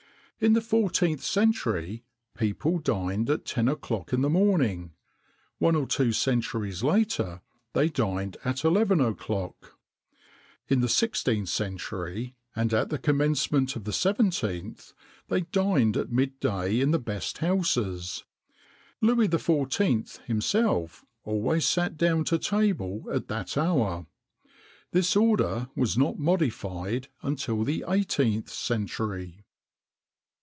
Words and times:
In 0.43 0.53
the 0.53 0.59
14th 0.59 1.21
century, 1.21 2.03
people 2.35 2.79
dined 2.79 3.29
at 3.29 3.45
ten 3.45 3.67
o'clock 3.67 4.11
in 4.11 4.21
the 4.23 4.29
morning.[XXIX 4.31 4.89
65] 4.89 4.91
One 5.59 5.75
or 5.75 5.85
two 5.85 6.11
centuries 6.11 6.81
later, 6.81 7.41
they 7.73 7.89
dined 7.89 8.37
at 8.43 8.65
eleven 8.65 8.99
o'clock. 8.99 9.77
In 10.67 10.79
the 10.81 10.87
16th 10.87 11.47
century, 11.47 12.33
and 12.55 12.73
at 12.73 12.89
the 12.89 12.97
commencement 12.97 13.75
of 13.75 13.83
the 13.83 13.91
17th, 13.91 14.93
they 15.27 15.41
dined 15.41 15.95
at 15.95 16.11
mid 16.11 16.39
day 16.39 16.79
in 16.81 16.89
the 16.89 16.97
best 16.97 17.37
houses. 17.37 18.23
Louis 18.99 19.27
XIV., 19.27 20.21
himself, 20.23 21.05
always 21.23 21.67
sat 21.67 21.97
down 21.97 22.23
to 22.23 22.39
table 22.39 23.05
at 23.13 23.27
that 23.27 23.55
hour.[XXIX 23.59 24.07
66] 24.91 24.91
This 24.91 25.15
order 25.15 25.69
was 25.75 25.99
not 25.99 26.17
modified 26.17 27.09
until 27.21 27.63
the 27.63 27.85
18th 27.87 28.49
century. 28.49 29.37